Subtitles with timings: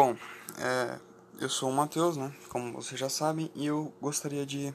[0.00, 0.16] Bom,
[0.60, 0.96] é,
[1.40, 2.32] eu sou o Matheus, né?
[2.50, 4.72] Como vocês já sabem, e eu gostaria de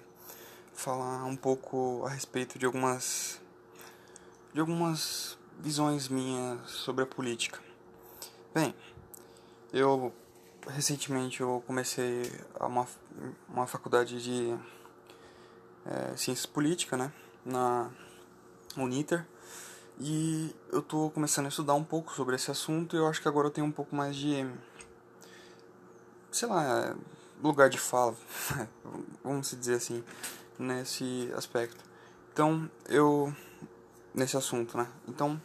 [0.74, 3.40] falar um pouco a respeito de algumas
[4.54, 7.62] de algumas visões minhas sobre a política.
[8.54, 8.76] Bem,
[9.72, 10.14] eu
[10.68, 12.30] recentemente eu comecei
[12.60, 12.86] uma,
[13.48, 14.54] uma faculdade de
[15.86, 17.14] é, ciências políticas, né?
[17.46, 17.90] Na
[18.76, 19.26] Uniter.
[20.02, 23.28] E eu tô começando a estudar um pouco sobre esse assunto e eu acho que
[23.30, 24.46] agora eu tenho um pouco mais de
[26.34, 26.96] sei lá,
[27.42, 28.16] lugar de fala,
[29.24, 30.04] vamos dizer assim,
[30.58, 31.84] nesse aspecto.
[32.32, 33.34] Então, eu
[34.14, 34.88] nesse assunto, né?
[35.08, 35.42] Então,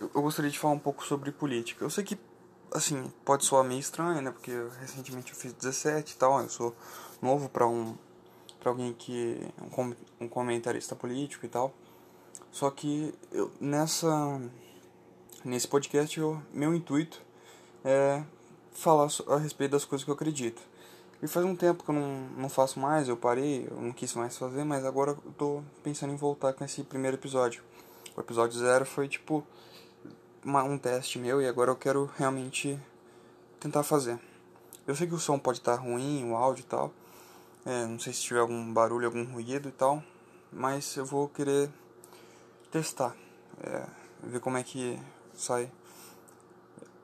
[0.00, 1.84] eu, gostaria de falar um pouco sobre política.
[1.84, 2.18] Eu sei que
[2.72, 4.30] assim, pode soar meio estranho, né?
[4.30, 6.74] Porque recentemente eu fiz 17 e tal, eu sou
[7.20, 7.96] novo para um
[8.60, 11.72] para alguém que um, um comentarista político e tal.
[12.50, 14.40] Só que eu, nessa
[15.44, 17.22] nesse podcast eu, meu intuito
[17.84, 18.24] é
[18.76, 20.62] falar a respeito das coisas que eu acredito.
[21.22, 24.14] E faz um tempo que eu não, não faço mais, eu parei, eu não quis
[24.14, 27.62] mais fazer, mas agora eu tô pensando em voltar com esse primeiro episódio.
[28.14, 29.44] O episódio zero foi tipo
[30.44, 32.78] uma, um teste meu e agora eu quero realmente
[33.58, 34.20] tentar fazer.
[34.86, 36.92] Eu sei que o som pode estar ruim, o áudio e tal.
[37.64, 40.02] É, não sei se tiver algum barulho, algum ruído e tal.
[40.52, 41.70] Mas eu vou querer
[42.70, 43.16] testar.
[43.62, 43.86] É,
[44.22, 45.00] ver como é que
[45.34, 45.70] sai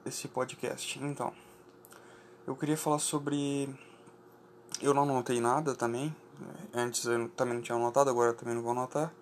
[0.04, 0.98] esse podcast.
[1.02, 1.32] Então
[2.46, 3.68] eu queria falar sobre.
[4.80, 6.14] Eu não anotei nada também.
[6.74, 9.12] Antes eu também não tinha anotado, agora também não vou anotar.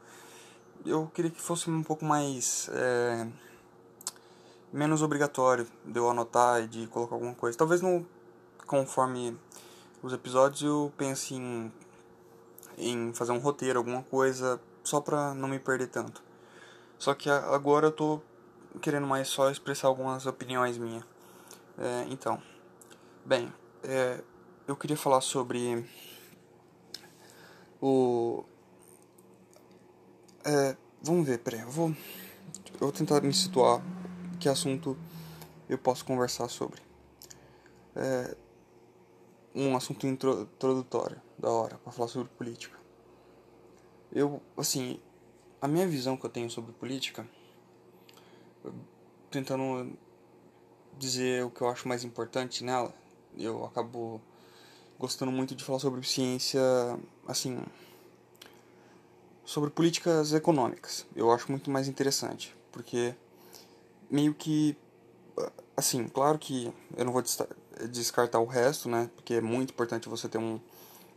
[0.84, 2.70] Eu queria que fosse um pouco mais.
[2.72, 3.26] É,
[4.72, 7.58] menos obrigatório de eu anotar e de colocar alguma coisa.
[7.58, 8.06] Talvez no,
[8.66, 9.36] conforme
[10.02, 11.72] os episódios eu pense em,
[12.78, 16.22] em fazer um roteiro, alguma coisa, só pra não me perder tanto.
[16.98, 18.20] Só que agora eu tô
[18.80, 21.04] querendo mais só expressar algumas opiniões minhas.
[21.78, 22.40] É, então.
[23.24, 23.52] Bem,
[23.84, 24.24] é,
[24.66, 25.86] eu queria falar sobre
[27.80, 28.44] o.
[30.42, 33.82] É, vamos ver, peraí, eu vou, eu vou tentar me situar
[34.40, 34.96] que assunto
[35.68, 36.80] eu posso conversar sobre.
[37.94, 38.34] É,
[39.54, 42.78] um assunto introdutório da hora para falar sobre política.
[44.10, 44.98] Eu, assim,
[45.60, 47.28] a minha visão que eu tenho sobre política,
[49.30, 49.92] tentando
[50.98, 52.94] dizer o que eu acho mais importante nela,
[53.44, 54.20] eu acabo
[54.98, 56.60] gostando muito de falar sobre ciência,
[57.26, 57.58] assim,
[59.44, 61.06] sobre políticas econômicas.
[61.16, 63.14] Eu acho muito mais interessante, porque
[64.10, 64.76] meio que,
[65.76, 67.22] assim, claro que eu não vou
[67.90, 69.10] descartar o resto, né?
[69.16, 70.60] Porque é muito importante você ter um,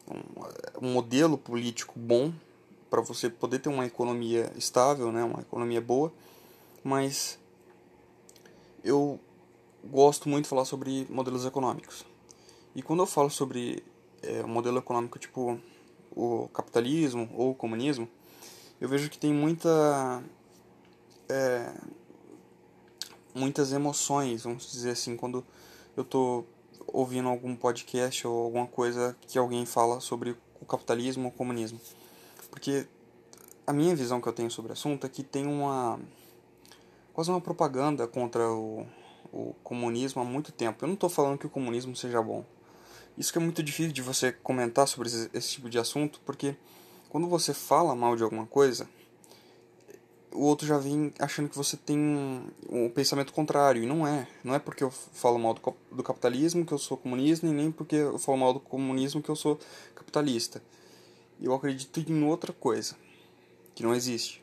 [0.09, 2.33] um, um modelo político bom
[2.89, 5.23] para você poder ter uma economia estável, né?
[5.23, 6.13] Uma economia boa,
[6.83, 7.37] mas
[8.83, 9.19] eu
[9.83, 12.05] gosto muito de falar sobre modelos econômicos.
[12.75, 13.83] E quando eu falo sobre
[14.21, 15.59] é, modelo econômico tipo
[16.15, 18.07] o capitalismo ou o comunismo,
[18.79, 20.23] eu vejo que tem muita
[21.29, 21.73] é,
[23.33, 25.43] muitas emoções, vamos dizer assim, quando
[25.95, 26.47] eu estou
[26.87, 31.79] ouvindo algum podcast ou alguma coisa que alguém fala sobre o capitalismo ou o comunismo.
[32.49, 32.87] Porque
[33.65, 35.99] a minha visão que eu tenho sobre o assunto é que tem uma
[37.13, 38.85] quase uma propaganda contra o,
[39.31, 40.83] o comunismo há muito tempo.
[40.83, 42.43] Eu não estou falando que o comunismo seja bom.
[43.17, 46.55] Isso que é muito difícil de você comentar sobre esse, esse tipo de assunto, porque
[47.09, 48.89] quando você fala mal de alguma coisa,
[50.31, 54.27] o outro já vem achando que você tem um, um, pensamento contrário, e não é.
[54.43, 57.71] Não é porque eu falo mal do, do capitalismo que eu sou comunista, e nem
[57.71, 59.59] porque eu falo mal do comunismo que eu sou
[59.93, 60.61] capitalista.
[61.39, 62.95] Eu acredito em outra coisa,
[63.75, 64.41] que não existe.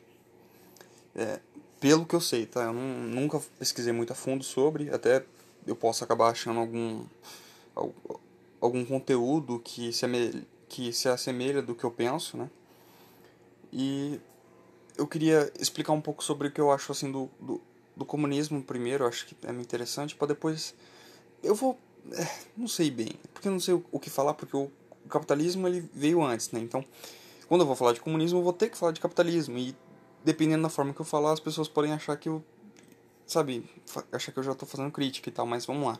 [1.13, 1.39] É,
[1.79, 2.63] pelo que eu sei, tá?
[2.63, 5.25] Eu não, nunca pesquisei muito a fundo sobre, até
[5.67, 7.03] eu posso acabar achando algum
[7.75, 7.93] algum
[8.85, 10.05] conteúdo que se,
[10.69, 12.49] que se assemelha do que eu penso, né?
[13.73, 14.19] E
[14.97, 17.61] eu queria explicar um pouco sobre o que eu acho assim do, do,
[17.95, 20.75] do comunismo primeiro, acho que é interessante, para depois
[21.41, 21.77] eu vou
[22.13, 22.27] é,
[22.57, 24.69] não sei bem, porque eu não sei o, o que falar, porque o,
[25.05, 26.59] o, capitalismo ele veio antes, né?
[26.59, 26.83] Então,
[27.47, 29.75] quando eu vou falar de comunismo, eu vou ter que falar de capitalismo e
[30.23, 32.43] dependendo da forma que eu falar, as pessoas podem achar que eu
[33.25, 33.69] sabe,
[34.11, 35.99] achar que eu já estou fazendo crítica e tal, mas vamos lá.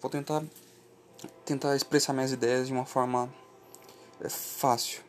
[0.00, 0.42] Vou tentar
[1.44, 3.32] tentar expressar minhas ideias de uma forma
[4.20, 5.02] é, fácil.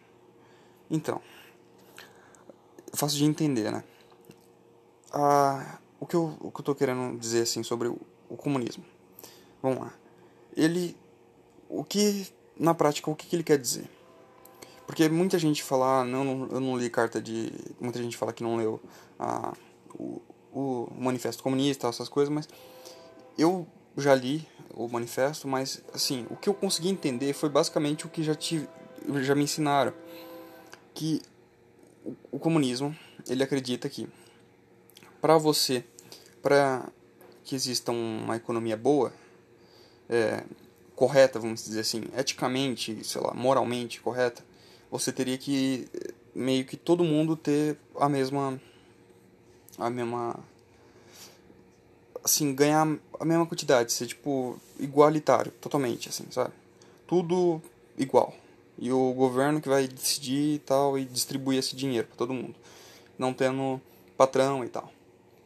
[0.90, 1.22] Então,
[2.94, 3.84] fácil de entender, né?
[5.12, 8.00] Ah, o que eu o que eu querendo dizer assim sobre o,
[8.30, 8.84] o comunismo.
[9.62, 9.94] Vamos lá.
[10.56, 10.96] Ele
[11.70, 12.28] o que
[12.58, 13.90] na prática o que, que ele quer dizer?
[14.86, 17.52] Porque muita gente fala, ah, não, eu não li carta de.
[17.80, 18.82] Muita gente fala que não leu
[19.18, 19.54] ah,
[19.98, 20.22] o,
[20.52, 22.48] o Manifesto Comunista, essas coisas, mas
[23.38, 23.66] eu
[23.98, 28.24] já li o manifesto, mas assim, o que eu consegui entender foi basicamente o que
[28.24, 28.68] já tive,
[29.22, 29.94] já me ensinaram,
[30.94, 31.22] que
[32.04, 32.96] o, o comunismo,
[33.28, 34.08] ele acredita que
[35.22, 35.84] para você,
[36.42, 36.90] para
[37.44, 39.14] que exista uma economia boa,
[40.10, 40.44] é,
[40.96, 44.44] correta, vamos dizer assim, eticamente, sei lá, moralmente correta,
[44.90, 45.88] você teria que
[46.36, 48.60] meio que todo mundo ter a mesma
[49.78, 50.40] a mesma
[52.24, 52.88] assim, ganhar
[53.20, 56.54] a mesma quantidade, ser tipo igualitário, totalmente, assim, sabe?
[57.08, 57.62] Tudo
[57.98, 58.34] igual.
[58.78, 62.56] E o governo que vai decidir e tal e distribuir esse dinheiro para todo mundo,
[63.18, 63.80] não tendo
[64.18, 64.92] patrão e tal.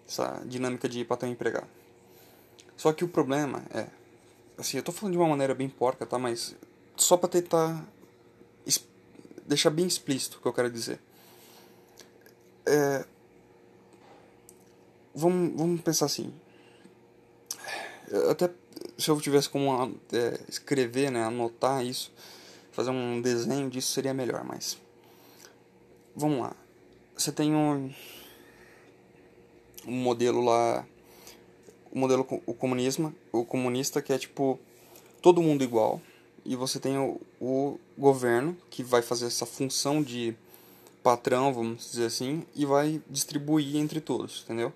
[0.07, 1.67] Essa dinâmica de patrão e empregado.
[2.77, 3.87] Só que o problema é,
[4.57, 6.17] assim, eu tô falando de uma maneira bem porca, tá?
[6.17, 6.55] Mas
[6.95, 7.85] só para tentar
[9.47, 10.99] deixar bem explícito o que eu quero dizer.
[12.65, 13.05] É,
[15.15, 16.33] vamos, vamos pensar assim,
[18.29, 18.49] até
[18.97, 22.11] se eu tivesse como é, escrever, né, anotar isso,
[22.71, 24.77] fazer um desenho disso seria melhor, mas
[26.15, 26.55] vamos lá.
[27.15, 27.91] Você tem um,
[29.85, 30.85] um modelo lá,
[31.91, 34.59] o modelo o comunismo, o comunista que é tipo
[35.21, 36.01] todo mundo igual
[36.45, 40.33] e você tem o, o governo que vai fazer essa função de
[41.03, 44.71] patrão, vamos dizer assim, e vai distribuir entre todos, entendeu?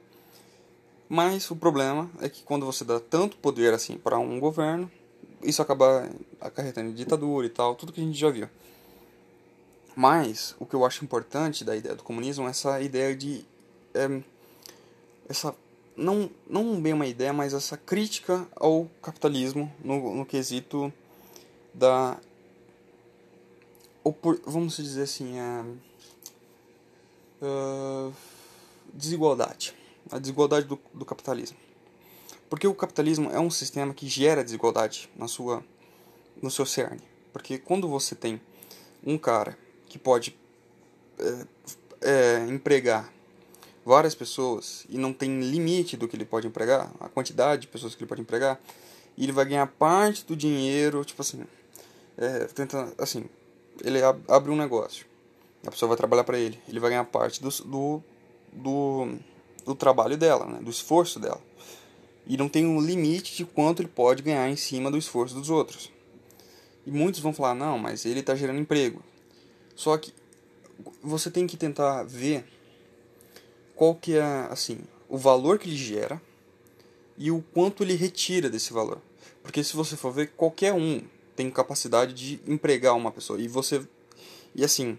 [1.13, 4.90] Mas o problema é que quando você dá tanto poder assim para um governo,
[5.44, 6.10] isso acaba
[6.40, 8.48] acarretando ditadura e tal, tudo que a gente já viu.
[9.94, 13.44] Mas o que eu acho importante da ideia do comunismo é essa ideia de
[13.94, 14.22] é,
[15.28, 15.54] essa
[15.98, 20.94] não não bem uma ideia, mas essa crítica ao capitalismo no, no quesito
[21.74, 22.18] da
[24.46, 25.66] vamos dizer assim a,
[27.42, 28.13] uh,
[28.94, 29.81] desigualdade
[30.12, 31.58] a desigualdade do, do capitalismo.
[32.50, 35.63] Porque o capitalismo é um sistema que gera desigualdade na sua,
[36.42, 37.02] no seu cerne.
[37.31, 38.42] Porque quando você tem
[39.06, 40.38] um cara que pode
[41.18, 41.46] é,
[42.02, 43.12] é, empregar
[43.86, 47.96] várias pessoas e não tem limite do que ele pode empregar, a quantidade de pessoas
[47.96, 48.60] que ele pode empregar,
[49.18, 51.44] e ele vai ganhar parte do dinheiro, tipo assim,
[52.18, 52.48] é,
[52.98, 53.25] assim,
[53.84, 55.06] ele abre um negócio,
[55.66, 58.04] a pessoa vai trabalhar para ele, ele vai ganhar parte do, do,
[58.52, 59.19] do
[59.66, 61.42] do trabalho dela, né, do esforço dela.
[62.28, 65.50] E não tem um limite de quanto ele pode ganhar em cima do esforço dos
[65.50, 65.92] outros.
[66.86, 69.04] E muitos vão falar: não, mas ele está gerando emprego.
[69.75, 70.13] Só que
[71.02, 72.46] você tem que tentar ver
[73.75, 74.80] qual que é assim
[75.10, 76.22] o valor que ele gera
[77.18, 79.02] e o quanto ele retira desse valor.
[79.44, 81.02] Porque se você for ver, qualquer um
[81.36, 83.42] tem capacidade de empregar uma pessoa.
[83.42, 83.86] E você.
[84.56, 84.98] E assim,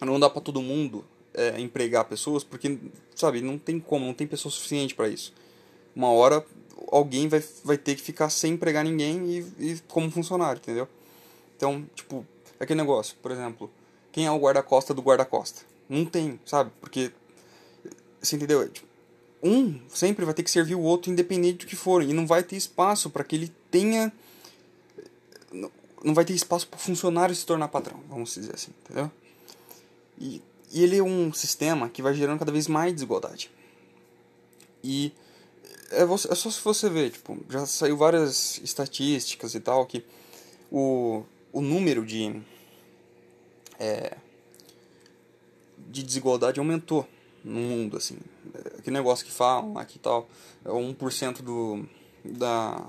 [0.00, 2.78] não dá para todo mundo é, empregar pessoas, porque,
[3.14, 5.32] sabe, não tem como, não tem pessoa suficiente para isso.
[5.94, 6.44] Uma hora
[6.90, 9.26] alguém vai, vai ter que ficar sem empregar ninguém
[9.58, 10.88] e, e como funcionário, entendeu?
[11.56, 12.26] Então, tipo,
[12.58, 13.70] aquele negócio, por exemplo,
[14.12, 15.62] quem é o guarda-costa do guarda-costa?
[15.88, 16.70] Não tem, sabe?
[16.80, 17.10] Porque,
[18.20, 18.62] você entendeu?
[18.62, 18.86] É, tipo,
[19.42, 22.42] um sempre vai ter que servir o outro independente do que for, e não vai
[22.42, 24.12] ter espaço para que ele tenha
[26.04, 29.10] não vai ter espaço para funcionário se tornar patrão, vamos dizer assim, entendeu?
[30.20, 30.42] E
[30.74, 33.48] e ele é um sistema que vai gerando cada vez mais desigualdade.
[34.82, 35.12] E
[35.92, 40.04] é, você, é só se você ver, tipo, já saiu várias estatísticas e tal, que
[40.72, 42.42] o, o número de,
[43.78, 44.16] é,
[45.78, 47.08] de desigualdade aumentou
[47.44, 48.18] no mundo, assim.
[48.76, 50.28] Aquele negócio que falam aqui e tal,
[50.64, 51.86] é 1% do,
[52.24, 52.84] da,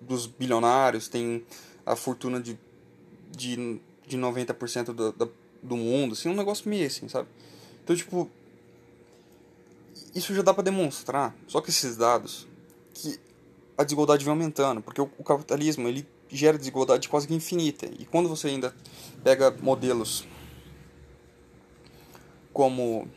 [0.00, 1.44] dos bilionários tem
[1.84, 2.58] a fortuna de,
[3.30, 5.30] de, de 90% da, da
[5.62, 7.28] do mundo, assim, um negócio meio assim, sabe?
[7.82, 8.30] Então, tipo,
[10.14, 12.46] isso já dá para demonstrar, só que esses dados,
[12.94, 13.18] que
[13.76, 17.86] a desigualdade vem aumentando, porque o, o capitalismo, ele gera desigualdade quase que infinita.
[17.98, 18.74] E quando você ainda
[19.22, 20.26] pega modelos
[22.52, 23.08] como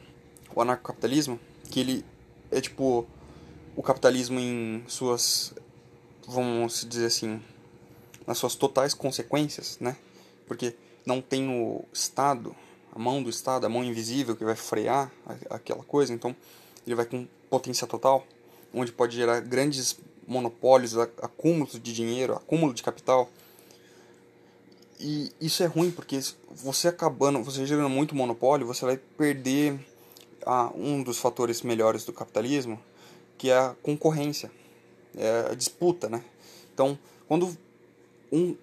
[0.56, 2.06] o anarcocapitalismo, que ele
[2.52, 3.06] é tipo
[3.76, 5.54] o capitalismo em suas,
[6.28, 7.42] vamos dizer assim,
[8.26, 9.98] nas suas totais consequências, né?
[10.48, 12.56] Porque não tem o Estado,
[12.92, 15.12] a mão do Estado, a mão invisível que vai frear
[15.50, 16.36] aquela coisa, então
[16.86, 18.26] ele vai com potência total,
[18.74, 23.30] onde pode gerar grandes monopólios, acúmulos de dinheiro, acúmulo de capital.
[25.00, 26.20] E isso é ruim porque
[26.50, 29.80] você acabando, você gerando muito monopólio, você vai perder
[30.46, 32.80] a, um dos fatores melhores do capitalismo,
[33.38, 34.52] que é a concorrência,
[35.18, 36.24] é a disputa, né?
[36.74, 37.56] Então, quando
[38.32, 38.56] um,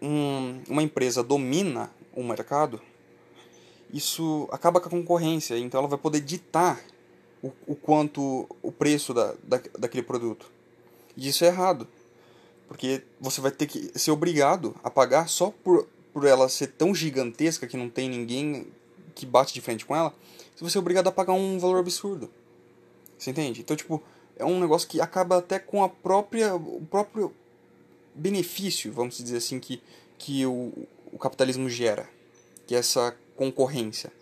[0.00, 2.80] um, uma empresa domina o mercado,
[3.92, 6.80] isso acaba com a concorrência, então ela vai poder ditar
[7.42, 10.50] o, o quanto o preço da, da, daquele produto.
[11.16, 11.86] E isso é errado.
[12.66, 16.94] Porque você vai ter que ser obrigado a pagar só por, por ela ser tão
[16.94, 18.66] gigantesca que não tem ninguém
[19.14, 20.14] que bate de frente com ela.
[20.54, 22.30] Você vai ser obrigado a pagar um valor absurdo.
[23.16, 23.62] Você entende?
[23.62, 24.02] Então, tipo,
[24.36, 27.32] é um negócio que acaba até com a própria, o próprio
[28.18, 29.82] benefício, vamos dizer assim, que,
[30.18, 30.72] que o,
[31.12, 32.08] o capitalismo gera.
[32.66, 34.12] Que é essa concorrência.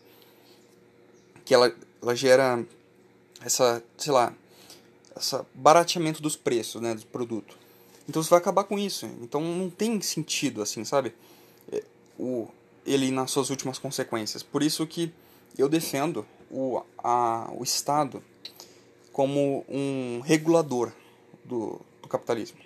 [1.45, 2.65] Que ela, ela gera
[3.41, 4.35] essa, sei lá,
[5.15, 7.59] essa barateamento dos preços, né, do produto.
[8.09, 9.07] Então você vai acabar com isso.
[9.21, 11.15] Então não tem sentido assim, sabe?
[11.73, 11.83] É,
[12.19, 12.49] o
[12.85, 14.43] ele nas suas últimas consequências.
[14.43, 15.13] Por isso que
[15.59, 18.23] eu defendo o, a, o Estado
[19.13, 20.93] como um regulador
[21.45, 22.59] do, do capitalismo.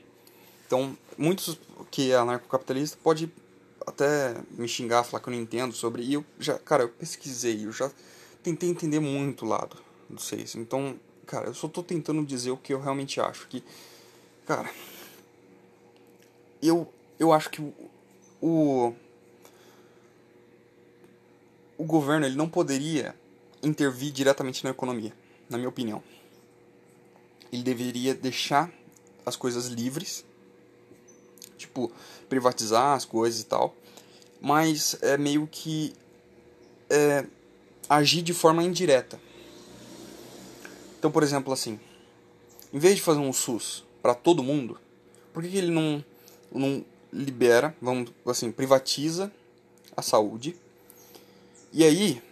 [0.71, 1.59] Então, muitos
[1.91, 3.29] que é anarcocapitalista pode
[3.85, 6.05] até me xingar, falar que eu não entendo sobre.
[6.05, 7.91] E eu já, cara, eu pesquisei, eu já
[8.41, 9.77] tentei entender muito o lado
[10.09, 10.55] do seis.
[10.55, 10.95] Então,
[11.27, 13.49] cara, eu só tô tentando dizer o que eu realmente acho.
[13.49, 13.65] Que,
[14.47, 14.71] cara,
[16.63, 17.75] eu, eu acho que o,
[18.41, 18.95] o,
[21.77, 23.13] o governo ele não poderia
[23.61, 25.13] intervir diretamente na economia,
[25.49, 26.01] na minha opinião.
[27.53, 28.73] Ele deveria deixar
[29.27, 30.25] as coisas livres,
[31.61, 31.91] tipo,
[32.29, 33.75] privatizar as coisas e tal,
[34.41, 35.95] mas é meio que
[36.89, 37.25] é,
[37.89, 39.21] agir de forma indireta.
[40.99, 41.79] Então, por exemplo, assim,
[42.73, 44.79] em vez de fazer um SUS para todo mundo,
[45.33, 46.05] por que, que ele não,
[46.53, 49.33] não libera, vamos assim, privatiza
[49.97, 50.57] a saúde?
[51.73, 52.23] E aí,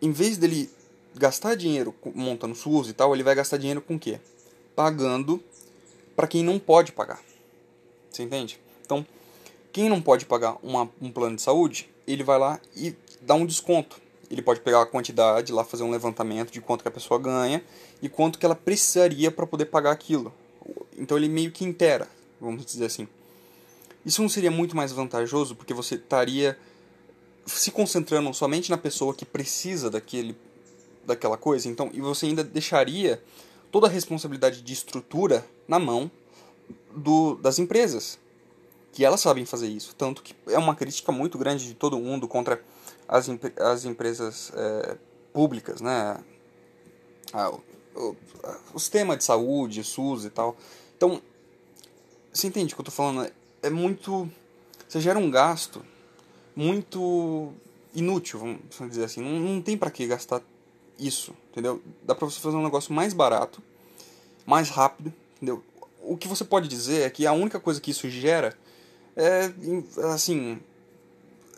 [0.00, 0.70] em vez dele
[1.14, 4.20] gastar dinheiro montando SUS e tal, ele vai gastar dinheiro com o quê?
[4.74, 5.42] Pagando
[6.16, 7.22] para quem não pode pagar.
[8.10, 8.60] Você entende?
[8.84, 9.06] Então,
[9.72, 13.46] quem não pode pagar uma, um plano de saúde, ele vai lá e dá um
[13.46, 14.00] desconto.
[14.30, 17.62] Ele pode pegar a quantidade, lá fazer um levantamento de quanto que a pessoa ganha
[18.00, 20.32] e quanto que ela precisaria para poder pagar aquilo.
[20.96, 22.08] Então ele meio que intera,
[22.40, 23.08] vamos dizer assim.
[24.04, 26.56] Isso não seria muito mais vantajoso porque você estaria
[27.46, 30.36] se concentrando somente na pessoa que precisa daquele
[31.04, 33.20] daquela coisa, então e você ainda deixaria
[33.72, 36.10] toda a responsabilidade de estrutura na mão
[36.94, 38.18] do, das empresas
[38.92, 39.94] que elas sabem fazer isso.
[39.94, 42.62] Tanto que é uma crítica muito grande de todo mundo contra
[43.08, 44.96] as, as empresas é,
[45.32, 46.18] públicas, né?
[47.32, 47.50] Ah,
[47.94, 48.16] o,
[48.74, 50.56] o, sistema de saúde, SUS e tal.
[50.96, 51.20] Então,
[52.32, 53.30] você entende o que eu estou falando?
[53.62, 54.28] É muito.
[54.88, 55.84] Você gera um gasto
[56.54, 57.52] muito
[57.94, 59.20] inútil, vamos dizer assim.
[59.20, 60.42] Não, não tem para que gastar
[60.98, 61.80] isso, entendeu?
[62.02, 63.62] Dá para você fazer um negócio mais barato,
[64.44, 65.62] mais rápido, entendeu?
[66.02, 68.56] O que você pode dizer é que a única coisa que isso gera
[69.16, 69.52] é,
[70.12, 70.60] assim,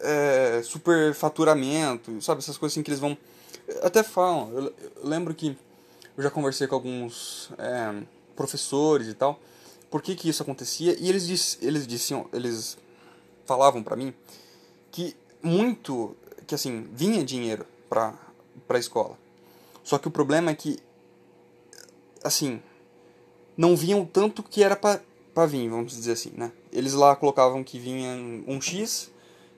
[0.01, 2.41] é, superfaturamento, sabe?
[2.41, 3.17] Essas coisas assim que eles vão.
[3.83, 4.51] Até falam.
[4.53, 5.57] Eu, eu lembro que
[6.17, 8.03] eu já conversei com alguns é,
[8.37, 9.41] professores e tal.
[9.91, 10.97] Por que, que isso acontecia?
[10.99, 12.79] E eles, diz, eles diziam, eles
[13.47, 14.15] falavam para mim
[14.91, 18.15] que muito, que assim, vinha dinheiro pra,
[18.67, 19.19] pra escola.
[19.85, 20.79] Só que o problema é que,
[22.23, 22.63] assim,
[23.57, 25.01] não vinham tanto que era para
[25.35, 26.53] para vir, vamos dizer assim, né?
[26.73, 28.11] Eles lá colocavam que vinha
[28.47, 29.11] um X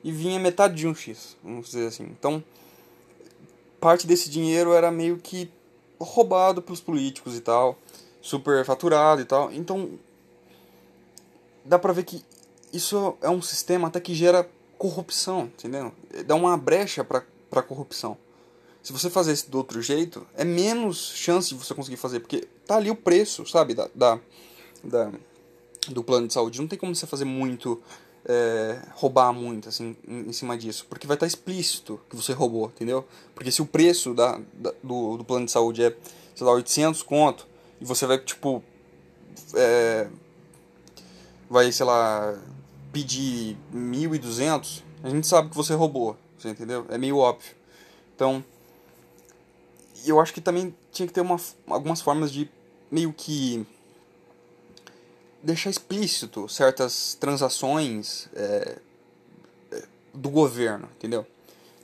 [0.02, 2.04] e vinha metade de um X, vamos dizer assim.
[2.04, 2.42] Então,
[3.80, 5.50] parte desse dinheiro era meio que
[6.00, 7.76] roubado pelos políticos e tal,
[8.20, 9.52] super faturado e tal.
[9.52, 9.98] Então,
[11.64, 12.24] dá pra ver que
[12.72, 14.48] isso é um sistema até que gera
[14.78, 15.92] corrupção, entendeu?
[16.26, 18.16] Dá uma brecha pra, pra corrupção.
[18.84, 22.46] Se você fazer isso do outro jeito, é menos chance de você conseguir fazer, porque
[22.66, 24.20] tá ali o preço, sabe, da, da,
[24.84, 25.10] da
[25.88, 26.60] do plano de saúde.
[26.60, 27.82] Não tem como você fazer muito,
[28.26, 30.84] é, roubar muito, assim, em, em, cima disso.
[30.86, 33.06] Porque vai estar explícito que você roubou, entendeu?
[33.34, 35.96] Porque se o preço da, da do, do plano de saúde é,
[36.34, 37.46] sei lá, 800 conto,
[37.80, 38.62] e você vai, tipo,
[39.54, 40.08] é,
[41.48, 42.38] vai, sei lá,
[42.92, 46.84] pedir 1.200, a gente sabe que você roubou, você entendeu?
[46.90, 47.54] É meio óbvio.
[48.14, 48.44] Então,
[50.10, 52.50] eu acho que também tinha que ter uma, algumas formas de
[52.90, 53.66] meio que
[55.42, 58.78] deixar explícito certas transações é,
[59.72, 59.82] é,
[60.12, 61.26] do governo, entendeu?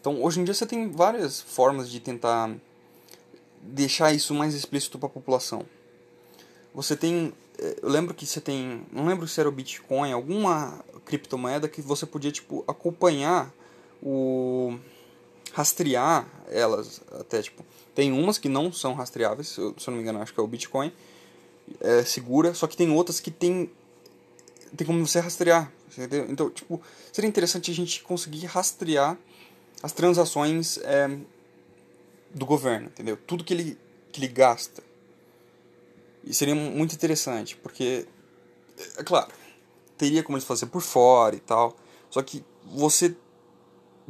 [0.01, 2.51] Então, hoje em dia você tem várias formas de tentar
[3.61, 5.67] deixar isso mais explícito para a população.
[6.75, 10.83] Você tem, é, eu lembro que você tem, não lembro se era o Bitcoin, alguma
[11.05, 13.53] criptomoeda que você podia tipo acompanhar
[14.03, 14.79] o
[15.53, 17.65] rastrear elas até tipo
[17.95, 20.47] tem umas que não são rastreáveis, se eu não me engano, acho que é o
[20.47, 20.93] Bitcoin
[21.81, 23.71] é, segura, só que tem outras que tem,
[24.77, 25.71] tem como você rastrear.
[25.93, 26.27] Entendeu?
[26.29, 26.81] Então, tipo,
[27.13, 29.19] seria interessante a gente conseguir rastrear
[29.83, 31.19] as transações é,
[32.33, 33.17] do governo, entendeu?
[33.27, 33.79] Tudo que ele,
[34.13, 34.83] que ele gasta.
[36.23, 38.07] E seria muito interessante, porque
[38.97, 39.33] é claro,
[39.99, 41.77] teria como eles fazer por fora e tal.
[42.09, 43.17] Só que você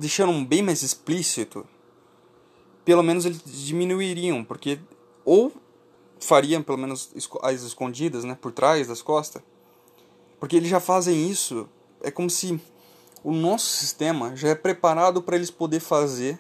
[0.01, 1.67] deixando bem mais explícito,
[2.87, 4.81] pelo menos eles diminuiriam, porque
[5.27, 5.53] ou
[6.19, 9.43] fariam pelo menos as escondidas, né, por trás das costas,
[10.39, 11.69] porque eles já fazem isso,
[12.03, 12.59] é como se
[13.23, 16.39] o nosso sistema já é preparado para eles poder fazer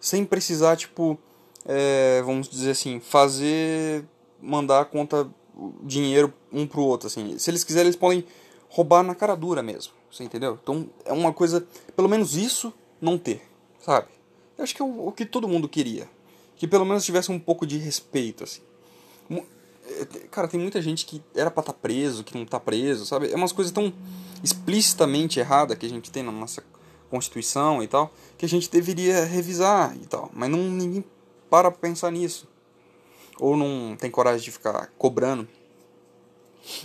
[0.00, 1.16] sem precisar, tipo,
[1.64, 4.04] é, vamos dizer assim, fazer,
[4.40, 5.30] mandar a conta,
[5.84, 7.38] dinheiro um pro outro, assim.
[7.38, 8.24] Se eles quiserem, eles podem
[8.72, 10.58] roubar na cara dura mesmo, você entendeu?
[10.62, 13.42] Então é uma coisa, pelo menos isso não ter,
[13.80, 14.08] sabe?
[14.56, 16.08] Eu acho que é o, o que todo mundo queria,
[16.56, 18.62] que pelo menos tivesse um pouco de respeito, assim.
[19.84, 23.04] É, cara, tem muita gente que era pra estar tá preso, que não tá preso,
[23.04, 23.30] sabe?
[23.30, 23.92] É umas coisas tão
[24.42, 26.62] explicitamente erradas que a gente tem na nossa
[27.10, 30.30] Constituição e tal, que a gente deveria revisar e tal.
[30.32, 31.04] Mas não, ninguém
[31.50, 32.48] para pra pensar nisso.
[33.38, 35.46] Ou não tem coragem de ficar cobrando.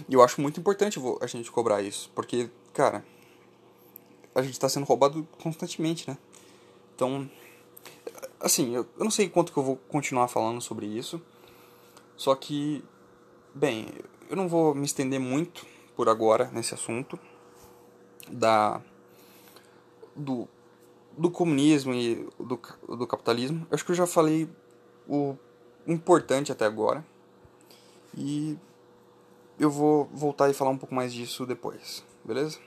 [0.07, 2.11] E eu acho muito importante a gente cobrar isso.
[2.15, 3.05] Porque, cara,
[4.33, 6.17] a gente tá sendo roubado constantemente, né?
[6.95, 7.29] Então,
[8.39, 11.21] assim, eu, eu não sei quanto que eu vou continuar falando sobre isso.
[12.15, 12.83] Só que,
[13.53, 13.87] bem,
[14.29, 15.65] eu não vou me estender muito
[15.95, 17.19] por agora nesse assunto
[18.29, 18.81] da
[20.15, 20.47] do,
[21.17, 22.59] do comunismo e do,
[22.95, 23.65] do capitalismo.
[23.71, 24.49] Acho que eu já falei
[25.07, 25.35] o
[25.85, 27.05] importante até agora.
[28.15, 28.57] E
[29.59, 32.59] eu vou voltar e falar um pouco mais disso depois, beleza?